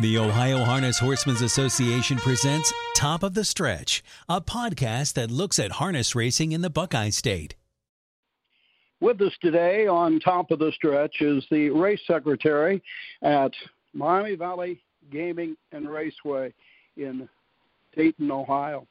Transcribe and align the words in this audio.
The 0.00 0.18
Ohio 0.18 0.64
Harness 0.64 0.98
Horsemen's 0.98 1.40
Association 1.40 2.16
presents 2.16 2.72
Top 2.96 3.22
of 3.22 3.34
the 3.34 3.44
Stretch, 3.44 4.02
a 4.28 4.40
podcast 4.40 5.12
that 5.12 5.30
looks 5.30 5.60
at 5.60 5.70
harness 5.70 6.16
racing 6.16 6.50
in 6.50 6.62
the 6.62 6.68
Buckeye 6.68 7.10
State. 7.10 7.54
With 8.98 9.20
us 9.20 9.32
today 9.40 9.86
on 9.86 10.18
Top 10.18 10.50
of 10.50 10.58
the 10.58 10.72
Stretch 10.72 11.20
is 11.20 11.46
the 11.48 11.70
race 11.70 12.00
secretary 12.08 12.82
at 13.22 13.52
Miami 13.92 14.34
Valley 14.34 14.82
Gaming 15.12 15.56
and 15.70 15.88
Raceway 15.88 16.52
in 16.96 17.28
Dayton, 17.94 18.32
Ohio. 18.32 18.88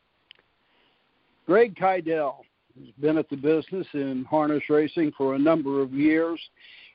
Greg 1.45 1.75
Keidel 1.75 2.45
has 2.79 2.93
been 3.01 3.17
at 3.17 3.29
the 3.29 3.35
business 3.35 3.87
in 3.93 4.23
harness 4.23 4.63
racing 4.69 5.11
for 5.17 5.35
a 5.35 5.39
number 5.39 5.81
of 5.81 5.93
years 5.93 6.39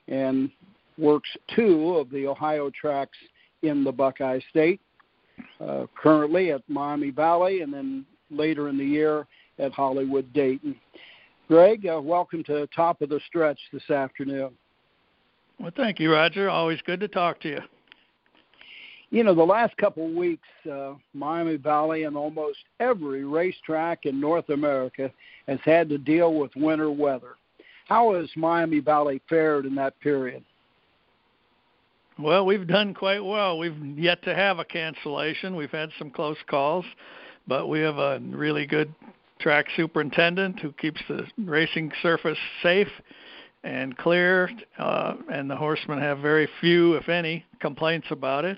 and 0.07 0.49
works 0.97 1.29
two 1.55 1.95
of 1.97 2.09
the 2.09 2.25
Ohio 2.25 2.71
tracks 2.71 3.17
in 3.61 3.83
the 3.83 3.91
Buckeye 3.91 4.39
State, 4.49 4.81
uh, 5.59 5.85
currently 5.95 6.51
at 6.51 6.61
Miami 6.67 7.11
Valley, 7.11 7.61
and 7.61 7.73
then 7.73 8.05
later 8.31 8.69
in 8.69 8.77
the 8.77 8.85
year 8.85 9.27
at 9.57 9.71
Hollywood 9.71 10.31
Dayton. 10.33 10.75
Greg, 11.47 11.87
uh, 11.87 11.99
welcome 11.99 12.43
to 12.45 12.67
Top 12.67 13.01
of 13.01 13.09
the 13.09 13.19
Stretch 13.27 13.59
this 13.73 13.89
afternoon. 13.89 14.51
Well, 15.59 15.71
thank 15.75 15.99
you, 15.99 16.13
Roger. 16.13 16.49
Always 16.49 16.79
good 16.85 16.99
to 17.01 17.07
talk 17.07 17.41
to 17.41 17.49
you. 17.49 17.59
You 19.11 19.23
know, 19.23 19.33
the 19.33 19.43
last 19.43 19.75
couple 19.77 20.05
of 20.05 20.13
weeks, 20.13 20.47
uh, 20.71 20.93
Miami 21.13 21.57
Valley 21.57 22.03
and 22.03 22.15
almost 22.15 22.59
every 22.79 23.25
racetrack 23.25 24.05
in 24.05 24.19
North 24.19 24.49
America 24.49 25.11
has 25.47 25.59
had 25.65 25.89
to 25.89 25.97
deal 25.97 26.35
with 26.35 26.55
winter 26.55 26.91
weather. 26.91 27.35
How 27.87 28.13
has 28.13 28.29
Miami 28.35 28.79
Valley 28.79 29.19
fared 29.27 29.65
in 29.65 29.73
that 29.75 29.99
period? 29.99 30.45
Well, 32.19 32.45
we've 32.45 32.67
done 32.67 32.93
quite 32.93 33.23
well. 33.23 33.57
We've 33.57 33.97
yet 33.97 34.21
to 34.23 34.35
have 34.35 34.59
a 34.59 34.65
cancellation. 34.65 35.55
We've 35.55 35.71
had 35.71 35.89
some 35.97 36.11
close 36.11 36.35
calls, 36.49 36.83
but 37.47 37.67
we 37.69 37.79
have 37.79 37.97
a 37.97 38.19
really 38.19 38.65
good 38.65 38.93
track 39.39 39.67
superintendent 39.77 40.59
who 40.59 40.73
keeps 40.73 40.99
the 41.07 41.25
racing 41.37 41.93
surface 42.01 42.37
safe 42.61 42.89
and 43.63 43.97
clear, 43.97 44.49
uh, 44.77 45.13
and 45.31 45.49
the 45.49 45.55
horsemen 45.55 45.99
have 45.99 46.19
very 46.19 46.49
few, 46.59 46.95
if 46.95 47.07
any, 47.07 47.45
complaints 47.61 48.07
about 48.11 48.43
it. 48.43 48.57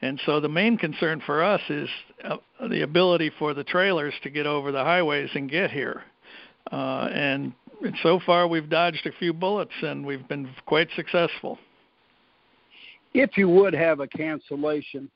And 0.00 0.18
so 0.24 0.40
the 0.40 0.48
main 0.48 0.78
concern 0.78 1.20
for 1.26 1.44
us 1.44 1.60
is 1.68 1.90
uh, 2.24 2.36
the 2.70 2.82
ability 2.82 3.32
for 3.38 3.52
the 3.52 3.64
trailers 3.64 4.14
to 4.22 4.30
get 4.30 4.46
over 4.46 4.72
the 4.72 4.82
highways 4.82 5.28
and 5.34 5.50
get 5.50 5.70
here. 5.70 6.02
Uh, 6.72 7.10
and, 7.12 7.52
so 8.02 8.18
far, 8.24 8.48
we've 8.48 8.70
dodged 8.70 9.06
a 9.06 9.12
few 9.18 9.34
bullets, 9.34 9.74
and 9.82 10.06
we've 10.06 10.26
been 10.26 10.48
quite 10.64 10.88
successful 10.96 11.58
if 13.14 13.38
you 13.38 13.48
would 13.48 13.72
have 13.72 14.00
a 14.00 14.06
cancellation, 14.06 15.08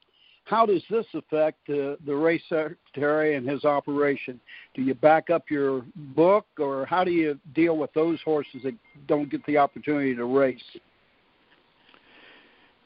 how 0.45 0.65
does 0.65 0.83
this 0.89 1.05
affect 1.13 1.59
the, 1.67 1.99
the 2.07 2.15
race 2.15 2.43
secretary 2.49 3.35
and 3.35 3.47
his 3.47 3.65
operation? 3.65 4.41
Do 4.75 4.81
you 4.81 4.95
back 4.95 5.29
up 5.29 5.51
your 5.51 5.85
book, 5.95 6.47
or 6.59 6.87
how 6.87 7.05
do 7.05 7.11
you 7.11 7.39
deal 7.55 7.77
with 7.77 7.93
those 7.93 8.19
horses 8.25 8.63
that 8.65 8.75
don't 9.07 9.31
get 9.31 9.45
the 9.45 9.59
opportunity 9.59 10.15
to 10.15 10.25
race? 10.25 10.63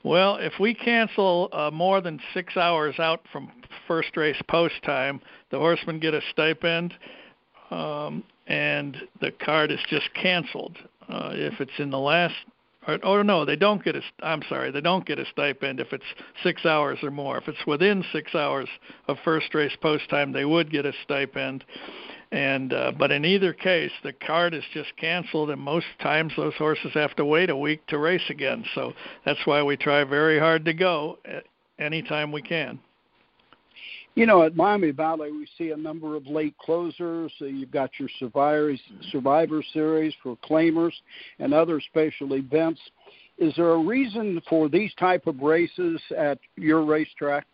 Well, 0.02 0.38
if 0.38 0.54
we 0.58 0.74
cancel 0.74 1.48
uh, 1.52 1.70
more 1.70 2.00
than 2.00 2.18
six 2.34 2.56
hours 2.56 2.98
out 2.98 3.20
from 3.30 3.52
first 3.86 4.16
race 4.16 4.40
post 4.48 4.74
time, 4.84 5.20
the 5.52 5.58
horsemen 5.58 6.00
get 6.00 6.14
a 6.14 6.20
stipend, 6.32 6.94
um, 7.70 8.24
and 8.48 8.96
the 9.20 9.30
card 9.30 9.70
is 9.70 9.78
just 9.88 10.12
canceled. 10.14 10.76
Uh, 11.08 11.30
if 11.34 11.60
it's 11.60 11.78
in 11.78 11.90
the 11.90 11.98
last 11.98 12.34
or, 12.86 12.98
or 13.04 13.24
no, 13.24 13.44
they 13.44 13.56
don't 13.56 13.84
get 13.84 13.96
a. 13.96 14.02
I'm 14.22 14.42
sorry, 14.48 14.70
they 14.70 14.80
don't 14.80 15.06
get 15.06 15.18
a 15.18 15.24
stipend 15.26 15.80
if 15.80 15.92
it's 15.92 16.04
six 16.42 16.64
hours 16.64 16.98
or 17.02 17.10
more. 17.10 17.38
If 17.38 17.48
it's 17.48 17.66
within 17.66 18.04
six 18.12 18.34
hours 18.34 18.68
of 19.08 19.18
first 19.24 19.54
race 19.54 19.76
post 19.80 20.08
time, 20.10 20.32
they 20.32 20.44
would 20.44 20.70
get 20.70 20.86
a 20.86 20.92
stipend. 21.04 21.64
And 22.32 22.72
uh, 22.72 22.92
but 22.98 23.12
in 23.12 23.24
either 23.24 23.52
case, 23.52 23.92
the 24.02 24.12
card 24.12 24.54
is 24.54 24.64
just 24.72 24.96
canceled, 24.96 25.50
and 25.50 25.60
most 25.60 25.86
times 26.00 26.32
those 26.36 26.54
horses 26.54 26.92
have 26.94 27.14
to 27.16 27.24
wait 27.24 27.50
a 27.50 27.56
week 27.56 27.86
to 27.88 27.98
race 27.98 28.30
again. 28.30 28.64
So 28.74 28.94
that's 29.24 29.44
why 29.44 29.62
we 29.62 29.76
try 29.76 30.02
very 30.04 30.38
hard 30.38 30.64
to 30.64 30.72
go 30.72 31.18
anytime 31.78 32.32
we 32.32 32.42
can. 32.42 32.80
You 34.14 34.26
know, 34.26 34.42
at 34.42 34.54
Miami 34.54 34.90
Valley, 34.90 35.32
we 35.32 35.48
see 35.56 35.70
a 35.70 35.76
number 35.76 36.16
of 36.16 36.26
late 36.26 36.54
closers. 36.58 37.32
Uh, 37.40 37.46
you've 37.46 37.70
got 37.70 37.90
your 37.98 38.10
Survivor, 38.18 38.74
Survivor 39.10 39.62
Series 39.72 40.12
for 40.22 40.36
claimers 40.44 40.92
and 41.38 41.54
other 41.54 41.80
special 41.80 42.34
events. 42.34 42.80
Is 43.38 43.54
there 43.56 43.70
a 43.70 43.78
reason 43.78 44.42
for 44.50 44.68
these 44.68 44.92
type 44.94 45.26
of 45.26 45.40
races 45.40 46.00
at 46.16 46.38
your 46.56 46.84
racetrack? 46.84 47.46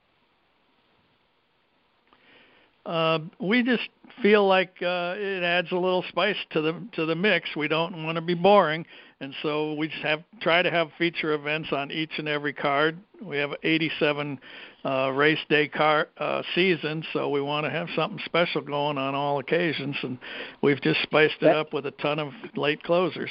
Uh, 2.89 3.19
we 3.39 3.63
just 3.63 3.91
feel 4.23 4.49
like 4.49 4.75
uh, 4.81 5.15
it 5.19 5.43
adds 5.43 5.71
a 5.73 5.75
little 5.75 6.03
spice 6.09 6.39
to 6.51 6.63
the 6.63 6.83
to 6.95 7.05
the 7.05 7.15
mix. 7.15 7.55
We 7.55 7.69
don't 7.69 8.03
want 8.03 8.17
to 8.17 8.23
be 8.23 8.33
boring, 8.33 8.87
and 9.21 9.35
so 9.43 9.75
we 9.75 9.89
just 9.89 10.03
have 10.03 10.25
try 10.41 10.63
to 10.63 10.71
have 10.71 10.89
feature 10.97 11.35
events 11.35 11.69
on 11.71 11.91
each 11.91 12.13
and 12.17 12.27
every 12.27 12.55
card. 12.55 12.99
We 13.23 13.37
have 13.37 13.51
87 13.63 14.41
uh, 14.87 15.11
race 15.15 15.39
day 15.51 15.69
car 15.69 16.09
uh, 16.17 16.43
season, 16.55 17.05
so 17.13 17.29
we 17.29 17.43
want 17.43 17.67
to 17.67 17.71
have 17.71 17.89
something 17.95 18.19
special 18.25 18.63
going 18.63 18.97
on 18.97 19.15
all 19.15 19.39
occasions, 19.39 19.97
and 20.03 20.19
we've 20.63 20.81
just 20.81 21.03
spiced 21.03 21.43
it 21.43 21.55
up 21.55 21.75
with 21.75 21.85
a 21.85 21.91
ton 21.93 22.19
of 22.19 22.33
late 22.57 22.83
closers. 22.85 23.31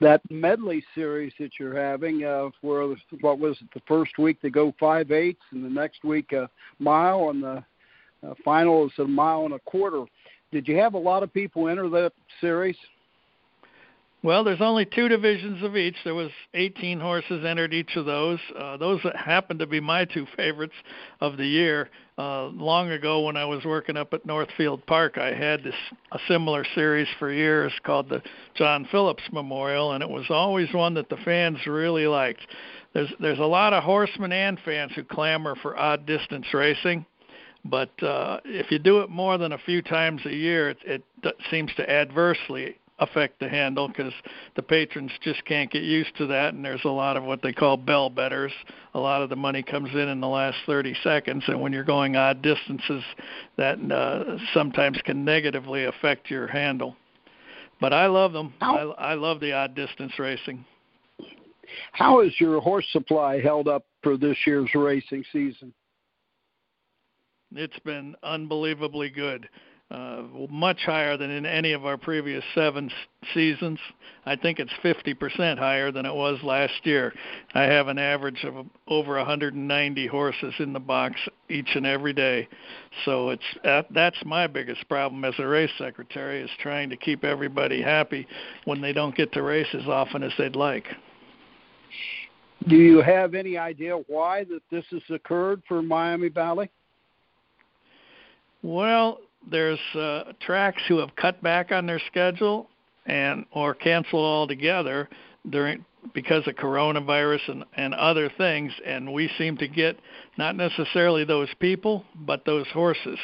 That 0.00 0.22
medley 0.30 0.82
series 0.94 1.34
that 1.38 1.50
you're 1.60 1.78
having, 1.78 2.24
uh, 2.24 2.48
where 2.62 2.88
what 3.20 3.38
was 3.38 3.58
it? 3.60 3.68
The 3.74 3.82
first 3.86 4.16
week 4.16 4.38
they 4.40 4.48
go 4.48 4.74
five 4.80 5.10
eighths, 5.10 5.44
and 5.50 5.62
the 5.62 5.68
next 5.68 6.04
week 6.04 6.32
a 6.32 6.48
mile, 6.78 7.28
and 7.28 7.42
the 7.42 7.62
uh, 8.26 8.34
final 8.44 8.86
is 8.86 8.92
a 8.98 9.04
mile 9.04 9.44
and 9.44 9.54
a 9.54 9.58
quarter. 9.60 10.04
Did 10.52 10.66
you 10.66 10.76
have 10.76 10.94
a 10.94 10.98
lot 10.98 11.22
of 11.22 11.32
people 11.32 11.68
enter 11.68 11.88
that 11.90 12.12
series? 12.40 12.76
Well, 14.22 14.44
there's 14.44 14.60
only 14.60 14.84
two 14.84 15.08
divisions 15.08 15.62
of 15.62 15.78
each. 15.78 15.94
There 16.04 16.14
was 16.14 16.30
18 16.52 17.00
horses 17.00 17.42
entered 17.42 17.72
each 17.72 17.96
of 17.96 18.04
those. 18.04 18.38
Uh, 18.58 18.76
those 18.76 19.00
happen 19.14 19.56
to 19.58 19.66
be 19.66 19.80
my 19.80 20.04
two 20.04 20.26
favorites 20.36 20.74
of 21.22 21.38
the 21.38 21.46
year. 21.46 21.88
Uh, 22.18 22.48
long 22.48 22.90
ago, 22.90 23.22
when 23.24 23.38
I 23.38 23.46
was 23.46 23.64
working 23.64 23.96
up 23.96 24.12
at 24.12 24.26
Northfield 24.26 24.84
Park, 24.84 25.16
I 25.16 25.32
had 25.32 25.64
this 25.64 25.74
a 26.12 26.18
similar 26.28 26.66
series 26.74 27.08
for 27.18 27.32
years 27.32 27.72
called 27.82 28.10
the 28.10 28.22
John 28.56 28.86
Phillips 28.90 29.22
Memorial, 29.32 29.92
and 29.92 30.02
it 30.02 30.10
was 30.10 30.26
always 30.28 30.68
one 30.74 30.92
that 30.94 31.08
the 31.08 31.16
fans 31.24 31.56
really 31.66 32.06
liked. 32.06 32.46
There's 32.92 33.10
there's 33.20 33.38
a 33.38 33.44
lot 33.44 33.72
of 33.72 33.84
horsemen 33.84 34.32
and 34.32 34.58
fans 34.66 34.92
who 34.94 35.04
clamor 35.04 35.54
for 35.62 35.78
odd 35.78 36.04
distance 36.04 36.46
racing 36.52 37.06
but 37.64 37.90
uh, 38.02 38.40
if 38.44 38.70
you 38.70 38.78
do 38.78 39.00
it 39.00 39.10
more 39.10 39.38
than 39.38 39.52
a 39.52 39.58
few 39.58 39.82
times 39.82 40.22
a 40.24 40.34
year, 40.34 40.70
it, 40.70 40.78
it 40.84 41.36
seems 41.50 41.70
to 41.76 41.90
adversely 41.90 42.76
affect 43.00 43.40
the 43.40 43.48
handle 43.48 43.88
because 43.88 44.12
the 44.56 44.62
patrons 44.62 45.10
just 45.22 45.44
can't 45.46 45.70
get 45.70 45.82
used 45.82 46.14
to 46.16 46.26
that, 46.26 46.54
and 46.54 46.64
there's 46.64 46.84
a 46.84 46.88
lot 46.88 47.16
of 47.16 47.24
what 47.24 47.42
they 47.42 47.52
call 47.52 47.76
bell 47.76 48.10
betters. 48.10 48.52
A 48.94 49.00
lot 49.00 49.22
of 49.22 49.30
the 49.30 49.36
money 49.36 49.62
comes 49.62 49.90
in 49.92 50.08
in 50.08 50.20
the 50.20 50.28
last 50.28 50.58
30 50.66 50.94
seconds, 51.02 51.44
and 51.48 51.60
when 51.60 51.72
you're 51.72 51.84
going 51.84 52.16
odd 52.16 52.42
distances, 52.42 53.02
that 53.56 53.78
uh, 53.90 54.36
sometimes 54.52 55.00
can 55.04 55.24
negatively 55.24 55.84
affect 55.84 56.30
your 56.30 56.46
handle. 56.46 56.96
But 57.80 57.94
I 57.94 58.06
love 58.06 58.32
them. 58.32 58.52
I, 58.60 58.80
I 58.98 59.14
love 59.14 59.40
the 59.40 59.52
odd 59.52 59.74
distance 59.74 60.12
racing. 60.18 60.64
How 61.92 62.22
has 62.22 62.32
your 62.38 62.60
horse 62.60 62.86
supply 62.92 63.40
held 63.40 63.68
up 63.68 63.86
for 64.02 64.16
this 64.16 64.36
year's 64.46 64.70
racing 64.74 65.24
season? 65.32 65.72
It's 67.54 67.78
been 67.80 68.14
unbelievably 68.22 69.10
good. 69.10 69.48
Uh, 69.90 70.22
much 70.48 70.78
higher 70.86 71.16
than 71.16 71.30
in 71.30 71.44
any 71.44 71.72
of 71.72 71.84
our 71.84 71.96
previous 71.96 72.44
seven 72.54 72.88
seasons. 73.34 73.80
I 74.24 74.36
think 74.36 74.60
it's 74.60 74.72
50% 74.84 75.58
higher 75.58 75.90
than 75.90 76.06
it 76.06 76.14
was 76.14 76.38
last 76.44 76.86
year. 76.86 77.12
I 77.54 77.62
have 77.62 77.88
an 77.88 77.98
average 77.98 78.44
of 78.44 78.66
over 78.86 79.16
190 79.16 80.06
horses 80.06 80.54
in 80.60 80.72
the 80.72 80.78
box 80.78 81.16
each 81.48 81.70
and 81.74 81.84
every 81.86 82.12
day. 82.12 82.46
So 83.04 83.30
it's 83.30 83.42
uh, 83.64 83.82
that's 83.90 84.24
my 84.24 84.46
biggest 84.46 84.88
problem 84.88 85.24
as 85.24 85.34
a 85.40 85.46
race 85.46 85.72
secretary 85.76 86.40
is 86.40 86.50
trying 86.60 86.88
to 86.90 86.96
keep 86.96 87.24
everybody 87.24 87.82
happy 87.82 88.28
when 88.66 88.80
they 88.80 88.92
don't 88.92 89.16
get 89.16 89.32
to 89.32 89.42
race 89.42 89.74
as 89.74 89.88
often 89.88 90.22
as 90.22 90.32
they'd 90.38 90.54
like. 90.54 90.86
Do 92.68 92.76
you 92.76 93.02
have 93.02 93.34
any 93.34 93.58
idea 93.58 93.96
why 94.06 94.44
that 94.44 94.62
this 94.70 94.84
has 94.92 95.02
occurred 95.10 95.62
for 95.66 95.82
Miami 95.82 96.28
Valley? 96.28 96.70
Well, 98.62 99.20
there's 99.50 99.80
uh, 99.94 100.32
tracks 100.40 100.82
who 100.88 100.98
have 100.98 101.14
cut 101.16 101.42
back 101.42 101.72
on 101.72 101.86
their 101.86 102.00
schedule 102.06 102.68
and 103.06 103.46
or 103.52 103.74
canceled 103.74 104.24
altogether 104.24 105.08
during 105.48 105.84
because 106.14 106.46
of 106.46 106.54
coronavirus 106.54 107.48
and, 107.48 107.64
and 107.76 107.94
other 107.94 108.30
things 108.38 108.72
and 108.86 109.12
we 109.12 109.30
seem 109.36 109.56
to 109.56 109.68
get 109.68 109.98
not 110.38 110.56
necessarily 110.56 111.24
those 111.24 111.48
people 111.58 112.04
but 112.26 112.44
those 112.46 112.66
horses 112.72 113.18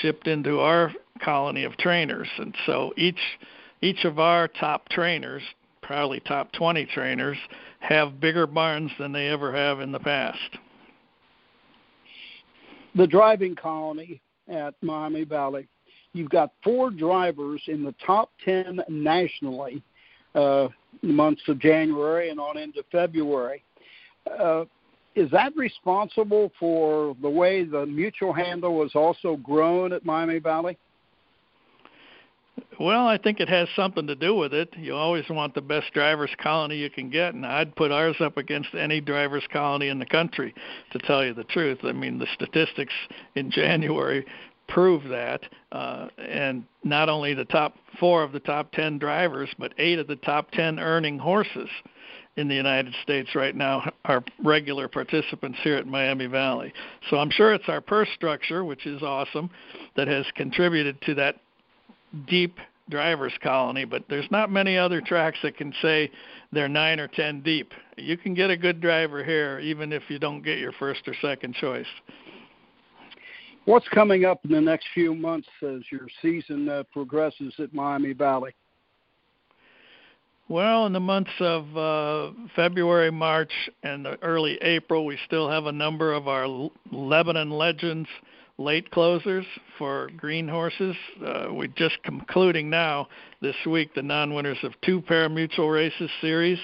shipped 0.00 0.26
into 0.26 0.58
our 0.58 0.92
colony 1.22 1.64
of 1.64 1.76
trainers. 1.76 2.28
And 2.38 2.54
so 2.66 2.92
each 2.96 3.20
each 3.82 4.04
of 4.04 4.18
our 4.18 4.48
top 4.48 4.88
trainers 4.88 5.42
probably 5.82 6.20
top 6.20 6.52
20 6.52 6.86
trainers 6.86 7.36
have 7.80 8.20
bigger 8.20 8.46
barns 8.46 8.90
than 8.98 9.12
they 9.12 9.28
ever 9.28 9.52
have 9.54 9.80
in 9.80 9.92
the 9.92 9.98
past. 9.98 10.58
The 12.94 13.06
driving 13.06 13.54
colony 13.54 14.20
at 14.50 14.74
Miami 14.82 15.24
Valley. 15.24 15.68
You've 16.12 16.30
got 16.30 16.52
four 16.64 16.90
drivers 16.90 17.62
in 17.68 17.84
the 17.84 17.94
top 18.04 18.30
10 18.44 18.80
nationally 18.88 19.82
uh, 20.34 20.68
in 21.02 21.08
the 21.08 21.14
months 21.14 21.42
of 21.48 21.58
January 21.58 22.30
and 22.30 22.40
on 22.40 22.58
into 22.58 22.82
February. 22.90 23.62
Uh, 24.38 24.64
is 25.14 25.30
that 25.30 25.56
responsible 25.56 26.52
for 26.58 27.16
the 27.20 27.28
way 27.28 27.64
the 27.64 27.84
mutuel 27.86 28.36
handle 28.36 28.74
was 28.74 28.92
also 28.94 29.36
grown 29.36 29.92
at 29.92 30.04
Miami 30.04 30.38
Valley? 30.38 30.76
Well, 32.78 33.06
I 33.06 33.18
think 33.18 33.40
it 33.40 33.48
has 33.50 33.68
something 33.76 34.06
to 34.06 34.14
do 34.14 34.34
with 34.34 34.54
it. 34.54 34.74
You 34.78 34.94
always 34.94 35.28
want 35.28 35.54
the 35.54 35.60
best 35.60 35.92
driver's 35.92 36.34
colony 36.42 36.76
you 36.76 36.88
can 36.88 37.10
get, 37.10 37.34
and 37.34 37.44
I'd 37.44 37.76
put 37.76 37.92
ours 37.92 38.16
up 38.20 38.38
against 38.38 38.74
any 38.74 39.02
driver's 39.02 39.46
colony 39.52 39.88
in 39.88 39.98
the 39.98 40.06
country, 40.06 40.54
to 40.92 40.98
tell 41.00 41.22
you 41.22 41.34
the 41.34 41.44
truth. 41.44 41.80
I 41.82 41.92
mean, 41.92 42.18
the 42.18 42.26
statistics 42.32 42.94
in 43.34 43.50
January 43.50 44.24
prove 44.66 45.08
that. 45.10 45.42
Uh, 45.72 46.08
and 46.16 46.64
not 46.82 47.10
only 47.10 47.34
the 47.34 47.44
top 47.44 47.76
four 47.98 48.22
of 48.22 48.32
the 48.32 48.40
top 48.40 48.72
10 48.72 48.98
drivers, 48.98 49.50
but 49.58 49.74
eight 49.76 49.98
of 49.98 50.06
the 50.06 50.16
top 50.16 50.50
10 50.52 50.78
earning 50.78 51.18
horses 51.18 51.68
in 52.36 52.48
the 52.48 52.54
United 52.54 52.94
States 53.02 53.34
right 53.34 53.54
now 53.54 53.92
are 54.06 54.24
regular 54.42 54.88
participants 54.88 55.58
here 55.62 55.76
at 55.76 55.86
Miami 55.86 56.26
Valley. 56.26 56.72
So 57.10 57.18
I'm 57.18 57.30
sure 57.30 57.52
it's 57.52 57.68
our 57.68 57.80
purse 57.80 58.08
structure, 58.14 58.64
which 58.64 58.86
is 58.86 59.02
awesome, 59.02 59.50
that 59.96 60.08
has 60.08 60.24
contributed 60.36 61.00
to 61.02 61.14
that 61.16 61.36
deep 62.26 62.58
drivers 62.88 63.32
colony, 63.42 63.84
but 63.84 64.04
there's 64.08 64.30
not 64.30 64.50
many 64.50 64.76
other 64.76 65.00
tracks 65.00 65.38
that 65.42 65.56
can 65.56 65.72
say 65.80 66.10
they're 66.52 66.68
nine 66.68 66.98
or 66.98 67.08
ten 67.08 67.40
deep. 67.40 67.72
You 67.96 68.16
can 68.16 68.34
get 68.34 68.50
a 68.50 68.56
good 68.56 68.80
driver 68.80 69.24
here 69.24 69.60
even 69.60 69.92
if 69.92 70.02
you 70.08 70.18
don't 70.18 70.42
get 70.42 70.58
your 70.58 70.72
first 70.72 71.06
or 71.06 71.14
second 71.22 71.54
choice. 71.54 71.86
What's 73.66 73.88
coming 73.88 74.24
up 74.24 74.44
in 74.44 74.50
the 74.50 74.60
next 74.60 74.86
few 74.94 75.14
months 75.14 75.48
as 75.62 75.82
your 75.92 76.08
season 76.22 76.68
uh, 76.68 76.82
progresses 76.92 77.54
at 77.58 77.72
Miami 77.72 78.12
Valley? 78.12 78.54
Well, 80.48 80.86
in 80.86 80.92
the 80.92 80.98
months 80.98 81.30
of 81.38 81.76
uh, 81.76 82.32
February, 82.56 83.12
March, 83.12 83.52
and 83.84 84.08
early 84.22 84.58
April, 84.62 85.04
we 85.04 85.16
still 85.24 85.48
have 85.48 85.66
a 85.66 85.72
number 85.72 86.12
of 86.12 86.26
our 86.26 86.48
Lebanon 86.90 87.50
Legends 87.52 88.08
late 88.60 88.90
closers 88.90 89.46
for 89.78 90.10
green 90.18 90.46
horses. 90.46 90.94
Uh, 91.24 91.46
we're 91.50 91.66
just 91.66 92.00
concluding 92.02 92.68
now 92.68 93.08
this 93.40 93.56
week 93.66 93.94
the 93.94 94.02
non-winners 94.02 94.58
of 94.62 94.72
two 94.82 95.00
pari-mutuel 95.00 95.72
races 95.72 96.10
series, 96.20 96.58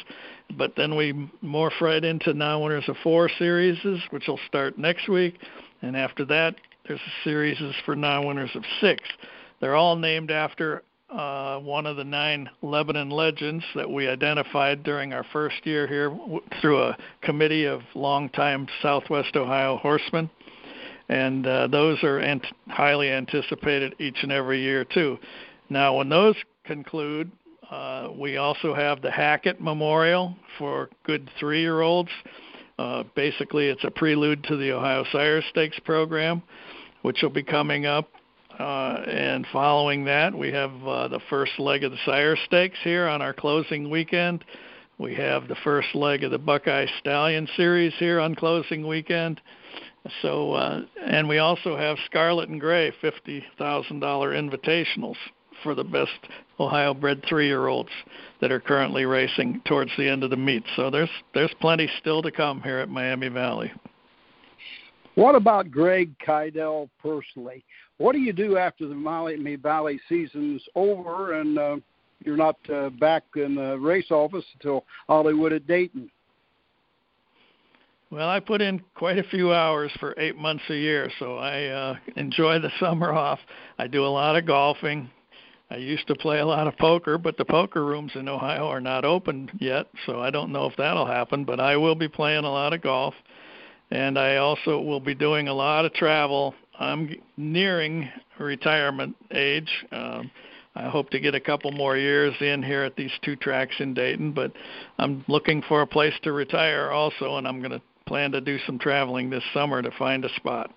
but 0.59 0.73
then 0.77 0.95
we 0.95 1.13
morph 1.43 1.81
right 1.81 2.05
into 2.05 2.35
non-winners 2.35 2.85
of 2.89 2.97
four 3.03 3.31
series, 3.39 3.79
which 4.11 4.29
will 4.29 4.39
start 4.47 4.79
next 4.79 5.09
week, 5.09 5.39
and 5.81 5.97
after 5.97 6.25
that 6.27 6.55
there's 6.87 7.01
a 7.01 7.25
series 7.25 7.57
for 7.87 7.97
non-winners 7.97 8.55
of 8.55 8.63
six. 8.81 9.03
They're 9.61 9.75
all 9.75 9.97
named 9.97 10.31
after 10.31 10.83
uh, 11.09 11.59
one 11.61 11.87
of 11.87 11.97
the 11.97 12.05
nine 12.05 12.51
Lebanon 12.61 13.09
legends 13.09 13.65
that 13.75 13.89
we 13.89 14.07
identified 14.07 14.83
during 14.83 15.15
our 15.15 15.25
first 15.33 15.65
year 15.65 15.87
here 15.87 16.11
w- 16.11 16.43
through 16.61 16.83
a 16.83 16.97
committee 17.23 17.65
of 17.65 17.81
longtime 17.95 18.67
Southwest 18.83 19.35
Ohio 19.35 19.79
horsemen 19.79 20.29
and 21.09 21.47
uh, 21.47 21.67
those 21.69 22.03
are 22.03 22.19
ant- 22.19 22.47
highly 22.69 23.11
anticipated 23.11 23.95
each 23.99 24.19
and 24.23 24.33
every 24.33 24.61
year 24.61 24.85
too. 24.85 25.19
Now, 25.69 25.97
when 25.97 26.09
those 26.09 26.37
conclude, 26.65 27.31
uh, 27.71 28.09
we 28.17 28.37
also 28.37 28.75
have 28.75 29.03
the 29.03 29.11
Hackett 29.11 29.61
Memorial 29.61 30.37
for 30.59 30.89
good 31.05 31.29
three-year-olds. 31.39 32.11
Uh, 32.79 33.05
basically, 33.15 33.67
it's 33.67 33.85
a 33.85 33.91
prelude 33.91 34.45
to 34.45 34.57
the 34.57 34.73
Ohio 34.73 35.05
Sire 35.11 35.43
Stakes 35.51 35.79
program, 35.85 36.43
which 37.03 37.23
will 37.23 37.31
be 37.31 37.43
coming 37.43 37.87
up. 37.87 38.09
Uh, 38.59 39.03
and 39.07 39.47
following 39.53 40.05
that, 40.05 40.35
we 40.35 40.51
have 40.51 40.71
uh, 40.87 41.09
the 41.09 41.21
first 41.29 41.59
leg 41.59 41.85
of 41.85 41.91
the 41.91 41.99
Sire 42.07 42.37
Stakes 42.47 42.79
here 42.83 43.07
on 43.07 43.21
our 43.21 43.35
closing 43.35 43.91
weekend. 43.91 44.45
We 44.99 45.15
have 45.17 45.47
the 45.47 45.57
first 45.57 45.95
leg 45.95 46.25
of 46.25 46.31
the 46.31 46.39
Buckeye 46.39 46.87
Stallion 47.01 47.47
Series 47.57 47.93
here 47.99 48.19
on 48.19 48.35
closing 48.35 48.87
weekend. 48.87 49.43
So, 50.23 50.53
uh, 50.53 50.83
and 51.05 51.29
we 51.29 51.39
also 51.39 51.77
have 51.77 51.97
Scarlet 52.07 52.49
and 52.49 52.61
Gray 52.61 52.93
fifty 53.01 53.45
thousand 53.59 54.01
dollar 54.01 54.33
invitationals 54.33 55.17
for 55.63 55.75
the 55.75 55.85
best 55.85 56.19
Ohio 56.61 56.95
bred 56.95 57.23
three 57.29 57.47
year 57.47 57.67
olds 57.67 57.91
that 58.41 58.53
are 58.53 58.61
currently 58.61 59.05
racing 59.05 59.63
towards 59.67 59.91
the 59.97 60.09
end 60.09 60.23
of 60.23 60.31
the 60.31 60.37
meet. 60.37 60.65
So 60.77 60.91
there's 60.91 61.11
there's 61.35 61.55
plenty 61.61 61.89
still 62.01 62.23
to 62.23 62.31
come 62.31 62.63
here 62.63 62.79
at 62.79 62.89
Miami 62.89 63.29
Valley. 63.29 63.73
What 65.15 65.35
about 65.35 65.71
Greg 65.71 66.15
Keidel 66.19 66.91
personally? 67.01 67.65
What 67.97 68.13
do 68.13 68.19
you 68.19 68.35
do 68.35 68.59
after 68.59 68.87
the 68.87 68.95
Miami 68.95 69.57
Valley 69.57 69.99
season's 70.11 70.63
over 70.75 71.41
and 71.41 71.59
uh, 71.59 71.77
you're 72.23 72.37
not 72.37 72.57
uh, 72.71 72.91
back 72.91 73.25
in 73.35 73.55
the 73.55 73.79
race 73.79 74.11
office 74.11 74.45
until 74.55 74.85
Hollywood 75.09 75.55
at 75.55 75.67
Dayton? 75.67 76.11
Well, 78.17 78.31
I 78.31 78.41
put 78.41 78.63
in 78.63 78.81
quite 78.95 79.19
a 79.19 79.25
few 79.25 79.53
hours 79.53 79.93
for 80.01 80.15
eight 80.17 80.39
months 80.39 80.65
a 80.71 80.75
year, 80.75 81.11
so 81.19 81.37
I 81.37 81.67
uh, 81.67 81.97
enjoy 82.17 82.59
the 82.59 82.71
summer 82.81 83.13
off. 83.13 83.39
I 83.79 83.89
do 83.89 84.07
a 84.07 84.09
lot 84.09 84.37
of 84.37 84.47
golfing. 84.47 85.11
I 85.71 85.77
used 85.77 86.07
to 86.07 86.15
play 86.15 86.39
a 86.39 86.47
lot 86.47 86.67
of 86.67 86.79
poker, 86.79 87.19
but 87.19 87.37
the 87.37 87.45
poker 87.45 87.85
rooms 87.85 88.13
in 88.15 88.27
Ohio 88.27 88.69
are 88.69 88.81
not 88.81 89.05
open 89.05 89.51
yet, 89.61 89.89
so 90.07 90.19
I 90.19 90.31
don't 90.31 90.51
know 90.51 90.65
if 90.65 90.75
that'll 90.79 91.05
happen. 91.05 91.45
But 91.45 91.61
I 91.61 91.77
will 91.77 91.95
be 91.95 92.09
playing 92.09 92.47
a 92.47 92.51
lot 92.51 92.73
of 92.73 92.81
golf, 92.81 93.13
and 93.91 94.19
I 94.19 94.37
also 94.37 94.81
will 94.81 95.01
be 95.01 95.15
doing 95.15 95.49
a 95.49 95.53
lot 95.53 95.85
of 95.85 95.93
travel. 95.93 96.55
I'm 96.81 97.15
nearing 97.37 98.09
retirement 98.39 99.15
age. 99.31 99.85
Um, 99.93 100.31
I 100.75 100.89
hope 100.89 101.11
to 101.11 101.21
get 101.21 101.35
a 101.35 101.41
couple 101.41 101.71
more 101.71 101.99
years 101.99 102.35
in 102.41 102.63
here 102.63 102.83
at 102.83 102.97
these 102.97 103.13
two 103.23 103.37
tracks 103.37 103.75
in 103.79 103.93
Dayton, 103.93 104.33
but 104.33 104.53
I'm 104.99 105.23
looking 105.29 105.61
for 105.69 105.83
a 105.83 105.87
place 105.87 106.15
to 106.23 106.33
retire 106.33 106.91
also, 106.91 107.37
and 107.37 107.47
I'm 107.47 107.59
going 107.59 107.73
to 107.73 107.83
plan 108.07 108.33
to 108.33 108.41
do 108.41 108.59
some 108.67 108.79
traveling 108.79 109.31
this 109.31 109.45
summer 109.53 109.83
to 109.83 109.91
find 109.99 110.25
a 110.25 110.35
spot. 110.35 110.71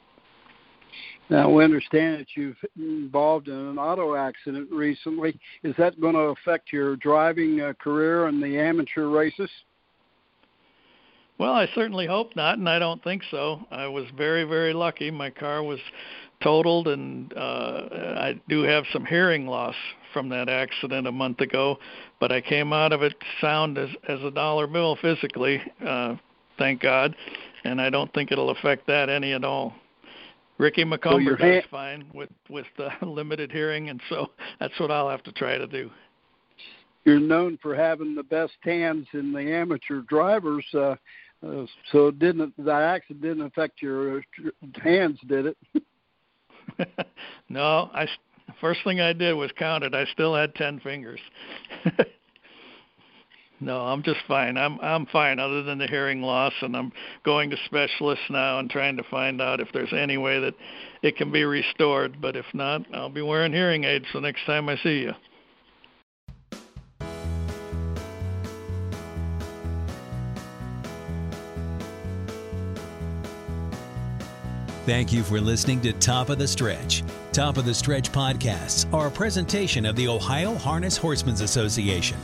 Now, 1.30 1.52
we 1.52 1.64
understand 1.64 2.20
that 2.20 2.28
you've 2.36 2.58
involved 2.76 3.50
in 3.50 3.54
an 3.54 3.78
auto 3.78 4.16
accident 4.16 4.68
recently. 4.72 5.40
Is 5.64 5.76
that 5.78 6.02
going 6.02 6.16
to 6.16 6.22
affect 6.22 6.74
your 6.74 6.96
driving 6.96 7.62
uh, 7.62 7.74
career 7.80 8.28
in 8.28 8.42
the 8.42 8.58
amateur 8.58 9.08
races? 9.08 9.50
Well, 11.38 11.54
I 11.54 11.68
certainly 11.76 12.08
hope 12.08 12.36
not, 12.36 12.58
and 12.58 12.68
I 12.68 12.80
don't 12.80 13.02
think 13.04 13.22
so. 13.30 13.62
I 13.72 13.88
was 13.88 14.06
very, 14.18 14.44
very 14.44 14.74
lucky. 14.74 15.12
My 15.12 15.30
car 15.30 15.62
was 15.64 15.80
totaled, 16.42 16.88
and 16.88 17.32
uh, 17.38 17.82
I 18.18 18.42
do 18.50 18.64
have 18.64 18.84
some 18.92 19.06
hearing 19.06 19.46
loss 19.46 19.76
from 20.12 20.30
that 20.30 20.50
accident 20.50 21.08
a 21.08 21.12
month 21.12 21.42
ago, 21.42 21.78
but 22.20 22.32
I 22.32 22.42
came 22.42 22.74
out 22.74 22.92
of 22.92 23.04
it 23.04 23.14
sound 23.40 23.78
as 23.78 23.90
as 24.08 24.22
a 24.24 24.32
dollar 24.32 24.68
bill 24.68 24.98
physically. 25.02 25.62
Uh, 25.86 26.16
thank 26.60 26.82
God, 26.82 27.16
and 27.64 27.82
I 27.82 27.90
don't 27.90 28.14
think 28.14 28.32
it'll 28.32 28.52
affect 28.52 28.86
that 28.88 29.10
any 29.10 29.34
at 29.34 29.44
all. 29.44 29.74
Ricky 30.60 30.84
McCumber 30.84 31.40
so 31.40 31.46
does 31.46 31.64
fine 31.72 32.06
with 32.14 32.30
with 32.50 32.68
uh, 32.78 32.90
limited 33.06 33.52
hearing, 33.52 33.90
and 33.90 34.00
so 34.10 34.28
that's 34.60 34.78
what 34.80 34.92
I'll 34.92 35.10
have 35.10 35.24
to 35.24 35.32
try 35.32 35.58
to 35.58 35.66
do. 35.66 35.90
You're 37.06 37.20
known 37.20 37.58
for 37.62 37.74
having 37.74 38.14
the 38.14 38.24
best 38.24 38.54
hands 38.62 39.08
in 39.14 39.32
the 39.32 39.40
amateur 39.40 40.02
drivers, 40.02 40.66
uh, 40.74 40.96
uh, 41.48 41.66
so 41.92 42.12
didn't 42.12 42.54
that 42.64 42.84
accident 42.84 43.22
didn't 43.22 43.44
affect 43.44 43.82
your 43.82 44.22
hands, 44.84 45.18
did 45.28 45.48
it? 45.48 45.58
no, 47.50 47.90
I 47.94 48.08
first 48.60 48.82
thing 48.84 49.00
I 49.00 49.14
did 49.14 49.34
was 49.34 49.52
count 49.58 49.84
it. 49.84 49.94
I 49.94 50.06
still 50.06 50.36
had 50.36 50.54
ten 50.56 50.80
fingers. 50.80 51.20
No, 53.62 53.82
I'm 53.82 54.04
just 54.04 54.22
fine. 54.26 54.58
I'm 54.58 54.80
I'm 54.80 55.06
fine 55.08 55.38
other 55.38 55.64
than 55.64 55.80
the 55.80 55.88
hearing 55.88 56.22
loss 56.22 56.54
and 56.62 56.76
I'm 56.78 56.94
going 57.26 57.50
to 57.50 57.58
specialists 57.66 58.26
now 58.30 58.60
and 58.60 58.70
trying 58.70 58.96
to 58.98 59.04
find 59.04 59.42
out 59.42 59.60
if 59.60 59.68
there's 59.74 59.92
any 59.92 60.18
way 60.18 60.40
that 60.40 60.54
it 61.02 61.18
can 61.18 61.32
be 61.32 61.44
restored, 61.44 62.22
but 62.22 62.38
if 62.38 62.46
not, 62.54 62.84
I'll 62.94 63.10
be 63.10 63.22
wearing 63.22 63.52
hearing 63.52 63.84
aids 63.84 64.06
the 64.14 64.22
next 64.22 64.46
time 64.46 64.70
I 64.70 64.78
see 64.78 65.00
you. 65.00 65.14
Thank 74.86 75.14
you 75.14 75.22
for 75.22 75.40
listening 75.40 75.82
to 75.82 75.94
Top 75.94 76.30
of 76.30 76.40
the 76.40 76.48
Stretch. 76.48 77.04
Top 77.32 77.58
of 77.58 77.66
the 77.66 77.76
Stretch 77.76 78.12
podcasts 78.12 78.92
are 78.92 79.08
a 79.08 79.12
presentation 79.12 79.86
of 79.86 79.96
the 79.96 80.08
Ohio 80.08 80.56
Harness 80.56 80.98
Horsemen's 80.98 81.42
Association. 81.42 82.18